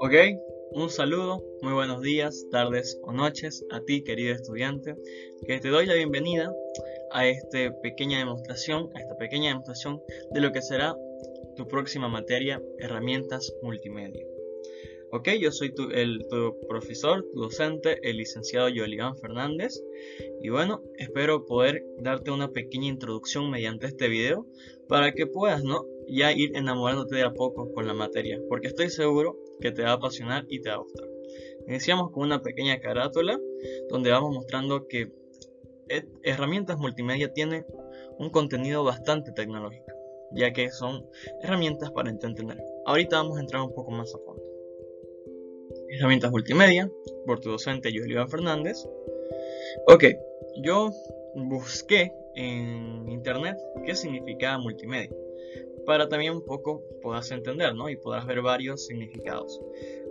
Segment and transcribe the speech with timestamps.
[0.00, 0.14] Ok,
[0.72, 4.94] un saludo, muy buenos días, tardes o noches a ti querido estudiante,
[5.46, 6.50] que te doy la bienvenida
[7.10, 10.96] a esta pequeña demostración, a esta pequeña demostración de lo que será
[11.56, 14.24] tu próxima materia, herramientas multimedia.
[15.10, 19.82] Ok, yo soy tu, el, tu profesor, tu docente, el licenciado Yoliván Fernández.
[20.42, 24.46] Y bueno, espero poder darte una pequeña introducción mediante este video
[24.86, 25.86] para que puedas, ¿no?
[26.08, 29.90] Ya ir enamorándote de a poco con la materia, porque estoy seguro que te va
[29.90, 31.08] a apasionar y te va a gustar.
[31.66, 33.40] Iniciamos con una pequeña carátula
[33.88, 35.10] donde vamos mostrando que
[36.22, 37.64] herramientas multimedia tiene
[38.18, 39.86] un contenido bastante tecnológico,
[40.32, 41.06] ya que son
[41.42, 42.58] herramientas para entender.
[42.84, 44.47] Ahorita vamos a entrar un poco más a fondo
[45.88, 46.90] herramientas multimedia,
[47.26, 48.86] por tu docente Iván Fernández.
[49.86, 50.04] Ok,
[50.62, 50.90] yo
[51.34, 55.10] busqué en internet qué significaba multimedia,
[55.86, 57.88] para también un poco puedas entender, ¿no?
[57.88, 59.60] Y podrás ver varios significados.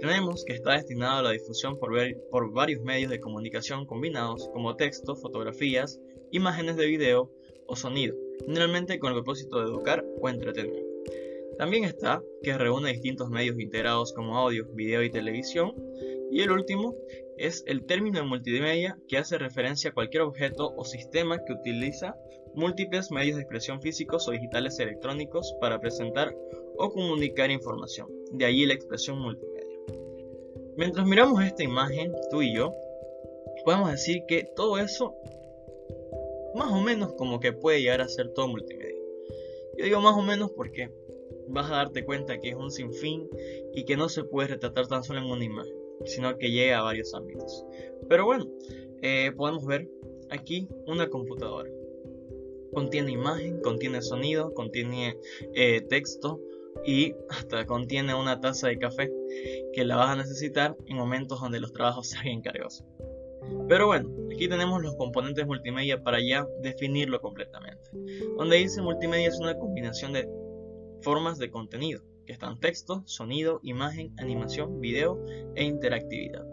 [0.00, 4.48] Tenemos que está destinado a la difusión por, ver, por varios medios de comunicación combinados,
[4.52, 7.30] como texto, fotografías, imágenes de video
[7.66, 10.81] o sonido, generalmente con el propósito de educar o entretener.
[11.62, 15.72] También está que reúne distintos medios integrados como audio, video y televisión.
[16.32, 16.96] Y el último
[17.36, 22.16] es el término de multimedia que hace referencia a cualquier objeto o sistema que utiliza
[22.56, 26.34] múltiples medios de expresión físicos o digitales electrónicos para presentar
[26.78, 28.08] o comunicar información.
[28.32, 29.78] De ahí la expresión multimedia.
[30.76, 32.74] Mientras miramos esta imagen, tú y yo,
[33.64, 35.14] podemos decir que todo eso
[36.56, 38.98] más o menos como que puede llegar a ser todo multimedia.
[39.78, 40.90] Yo digo más o menos porque
[41.48, 43.28] vas a darte cuenta que es un sinfín
[43.74, 46.82] y que no se puede retratar tan solo en una imagen, sino que llega a
[46.82, 47.64] varios ámbitos.
[48.08, 48.46] Pero bueno,
[49.02, 49.88] eh, podemos ver
[50.30, 51.70] aquí una computadora.
[52.72, 55.18] Contiene imagen, contiene sonido, contiene
[55.54, 56.40] eh, texto
[56.86, 59.12] y hasta contiene una taza de café
[59.72, 62.84] que la vas a necesitar en momentos donde los trabajos sean encargosos.
[63.68, 67.90] Pero bueno, aquí tenemos los componentes multimedia para ya definirlo completamente.
[68.36, 70.28] Donde dice multimedia es una combinación de
[71.02, 75.24] formas de contenido, que están texto, sonido, imagen, animación, video
[75.54, 76.44] e interactividad.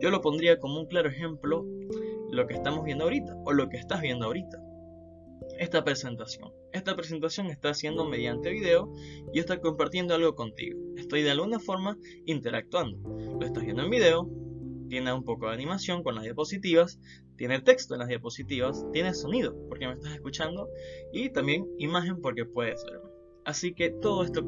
[0.00, 1.66] Yo lo pondría como un claro ejemplo
[2.30, 4.58] lo que estamos viendo ahorita o lo que estás viendo ahorita.
[5.58, 6.52] Esta presentación.
[6.72, 8.92] Esta presentación está haciendo mediante video
[9.32, 10.78] y está compartiendo algo contigo.
[10.96, 12.98] Estoy de alguna forma interactuando.
[13.40, 14.30] Lo estás viendo en video,
[14.88, 16.98] tiene un poco de animación con las diapositivas,
[17.36, 20.68] tiene texto en las diapositivas, tiene sonido porque me estás escuchando
[21.12, 23.07] y también imagen porque puedes verme.
[23.48, 24.46] Así que todo esto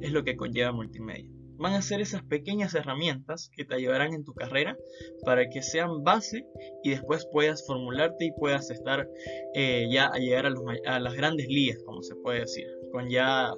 [0.00, 1.30] es lo que conlleva multimedia.
[1.58, 4.78] Van a ser esas pequeñas herramientas que te ayudarán en tu carrera
[5.26, 6.46] para que sean base
[6.82, 9.06] y después puedas formularte y puedas estar
[9.54, 13.52] eh, ya a llegar a, las grandes ligas, como se puede decir, con ya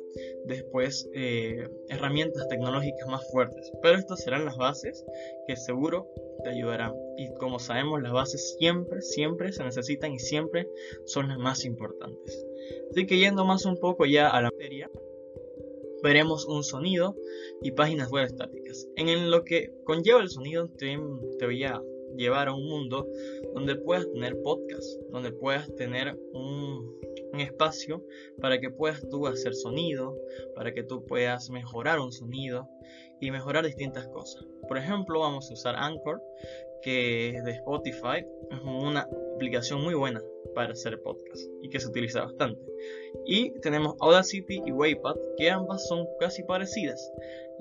[0.44, 3.70] después eh, herramientas tecnológicas más fuertes.
[3.82, 5.04] Pero estas serán las bases
[5.46, 6.08] que seguro
[6.42, 6.94] te ayudarán.
[7.16, 10.68] Y como sabemos, las bases siempre, siempre se necesitan y siempre
[11.06, 12.44] son las más importantes.
[12.90, 14.90] Así que yendo más un poco ya a la materia,
[16.02, 17.16] veremos un sonido
[17.62, 18.86] y páginas web estáticas.
[18.96, 20.96] En lo que conlleva el sonido te,
[21.44, 21.80] voy a
[22.16, 23.06] llevar a un mundo
[23.54, 27.00] donde puedas tener podcast, donde puedas tener un,
[27.38, 28.04] espacio
[28.40, 30.14] para que puedas tú hacer sonido,
[30.54, 32.68] para que tú puedas mejorar un sonido
[33.20, 34.44] y mejorar distintas cosas.
[34.68, 36.20] Por ejemplo, vamos a usar Anchor,
[36.82, 40.22] que es de Spotify, es una aplicación muy buena
[40.54, 42.60] para hacer podcast y que se utiliza bastante.
[43.24, 47.12] Y tenemos Audacity y Waypad, que ambas son casi parecidas,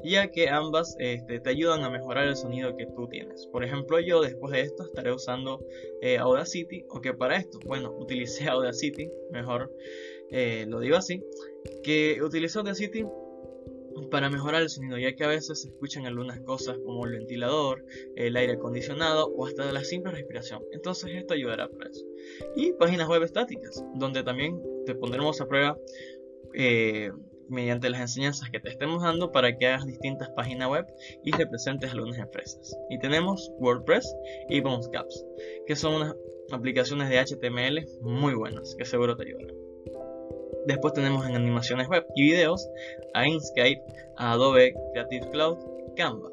[0.04, 3.48] ya que ambas este, te ayudan a mejorar el sonido que tú tienes.
[3.48, 5.64] Por ejemplo, yo después de esto estaré usando
[6.02, 9.72] eh, Audacity, o que para esto, bueno, utilicé Audacity, mejor
[10.30, 11.22] eh, lo digo así,
[11.84, 13.06] que utilicé Audacity
[14.10, 17.84] para mejorar el sonido, ya que a veces se escuchan algunas cosas como el ventilador,
[18.16, 20.64] el aire acondicionado o hasta la simple respiración.
[20.72, 22.06] Entonces esto ayudará para eso.
[22.56, 25.78] Y páginas web estáticas, donde también te pondremos a prueba
[26.54, 27.12] eh,
[27.52, 30.88] mediante las enseñanzas que te estemos dando para que hagas distintas páginas web
[31.24, 32.76] y representes a algunas empresas.
[32.90, 34.16] Y tenemos WordPress
[34.50, 35.26] y Bonescaps,
[35.68, 36.16] que son unas
[36.52, 39.56] aplicaciones de HTML muy buenas, que seguro te ayudarán.
[40.66, 42.68] Después tenemos en animaciones web y videos
[43.14, 43.82] a Inkscape,
[44.18, 45.58] a Adobe Creative Cloud,
[45.96, 46.32] Canva.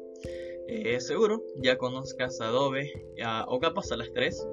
[0.67, 2.91] Eh, seguro ya conozcas Adobe
[3.47, 4.47] o capaz a las tres,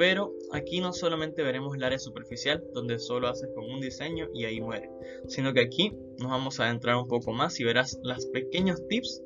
[0.00, 4.46] pero aquí no solamente veremos el área superficial donde solo haces con un diseño y
[4.46, 4.88] ahí muere,
[5.28, 9.22] sino que aquí nos vamos a adentrar un poco más y verás los pequeños tips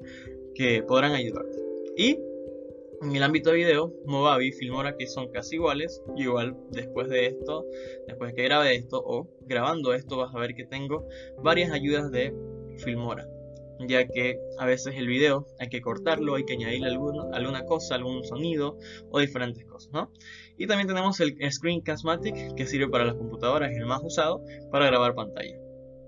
[0.52, 1.62] que podrán ayudarte.
[1.96, 2.18] Y
[3.02, 7.26] En el ámbito de video, Movavi y Filmora que son casi iguales, igual después de
[7.26, 7.64] esto,
[8.08, 11.06] después de que grabe esto o grabando esto vas a ver que tengo
[11.40, 12.34] varias ayudas de
[12.78, 13.28] Filmora
[13.80, 17.94] ya que a veces el video hay que cortarlo, hay que añadirle alguna, alguna cosa,
[17.94, 18.78] algún sonido
[19.10, 20.10] o diferentes cosas, ¿no?
[20.56, 24.86] Y también tenemos el Screencast-Matic que sirve para las computadoras, es el más usado para
[24.86, 25.58] grabar pantalla.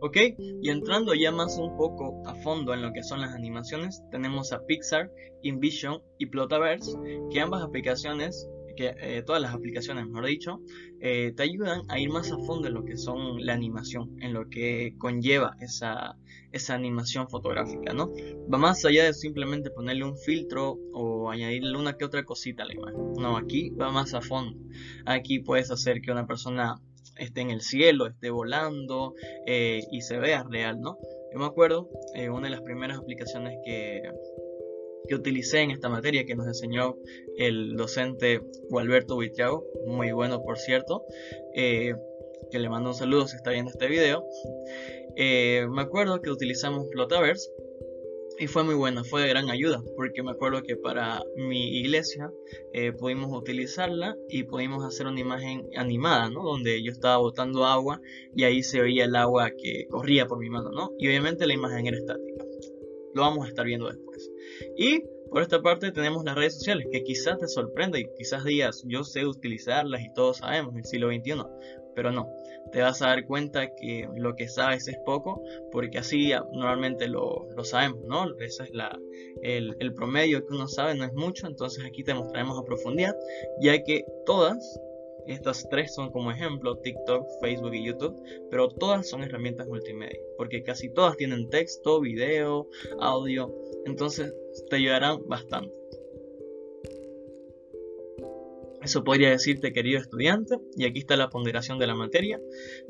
[0.01, 0.17] ¿Ok?
[0.39, 4.53] Y entrando ya más un poco a fondo en lo que son las animaciones, tenemos
[4.53, 5.11] a Pixar,
[5.43, 6.93] InVision y Plotaverse,
[7.31, 10.61] que ambas aplicaciones que eh, todas las aplicaciones, mejor dicho,
[11.01, 14.33] eh, te ayudan a ir más a fondo en lo que son la animación, en
[14.33, 16.17] lo que conlleva esa,
[16.53, 18.13] esa animación fotográfica, ¿no?
[18.53, 22.67] Va más allá de simplemente ponerle un filtro o añadirle una que otra cosita a
[22.67, 23.15] la imagen.
[23.15, 24.57] No, aquí va más a fondo.
[25.05, 26.81] Aquí puedes hacer que una persona
[27.17, 29.15] esté en el cielo, esté volando
[29.47, 30.99] eh, y se vea real, ¿no?
[31.33, 31.91] Yo me acuerdo,
[32.31, 34.03] una de las primeras aplicaciones que,
[35.07, 36.97] que utilicé en esta materia que nos enseñó
[37.37, 41.05] el docente Gualberto Buitriago, muy bueno por cierto,
[41.55, 41.95] eh,
[42.51, 44.25] que le mando un saludo si está viendo este video.
[45.17, 47.51] Eh, me acuerdo que utilizamos Plotaverse
[48.39, 52.31] y fue muy bueno, fue de gran ayuda, porque me acuerdo que para mi iglesia
[52.75, 56.43] eh, pudimos utilizarla y pudimos hacer una imagen animada, ¿no?
[56.43, 58.01] Donde yo estaba botando agua
[58.35, 60.91] y ahí se veía el agua que corría por mi mano, ¿no?
[60.99, 62.46] Y obviamente la imagen era estática.
[63.17, 64.31] Lo vamos a estar viendo después.
[64.77, 68.85] Y por esta parte tenemos las redes sociales, que quizás te sorprenda y quizás digas,
[68.87, 71.43] yo sé utilizarlas y todos sabemos, el siglo XXI,
[71.95, 72.31] pero no,
[72.73, 75.43] te vas a dar cuenta que lo que sabes es poco,
[75.73, 78.39] porque así normalmente lo, sabemos, ¿no?
[78.39, 79.01] Ese es la,
[79.43, 83.17] el, el promedio que uno sabe, no es mucho, entonces aquí te mostraremos a profundidad,
[83.63, 84.79] ya que todas
[85.27, 88.17] estas tres son como ejemplo TikTok, Facebook y YouTube,
[88.51, 92.69] pero todas son herramientas multimedia, porque casi todas tienen texto, video,
[93.01, 94.35] audio, entonces
[94.69, 95.75] te ayudarán bastante.
[98.83, 102.41] Eso podría decirte, querido estudiante, y aquí está la ponderación de la materia.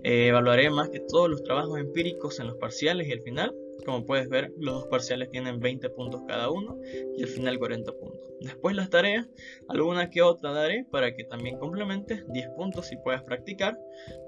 [0.02, 3.54] Eh, evaluaré más que todos los trabajos empíricos en los parciales y el final.
[3.84, 6.78] Como puedes ver, los dos parciales tienen 20 puntos cada uno
[7.16, 8.26] y el final 40 puntos.
[8.40, 9.26] Después las tareas,
[9.68, 13.78] alguna que otra daré para que también complementes 10 puntos si puedas practicar,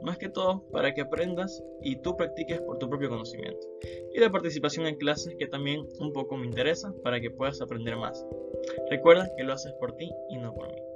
[0.03, 3.67] más que todo para que aprendas y tú practiques por tu propio conocimiento.
[4.15, 7.97] Y la participación en clases que también un poco me interesa para que puedas aprender
[7.97, 8.25] más.
[8.91, 10.88] Recuerda que lo haces por ti y no por mí.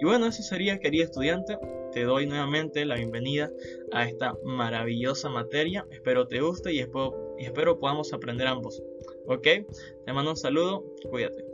[0.00, 1.58] Y bueno, eso sería, querido estudiante.
[1.92, 3.50] Te doy nuevamente la bienvenida
[3.92, 5.86] a esta maravillosa materia.
[5.90, 8.82] Espero te guste y espero, y espero podamos aprender ambos.
[9.26, 9.46] ¿Ok?
[10.04, 10.84] Te mando un saludo.
[11.10, 11.47] Cuídate.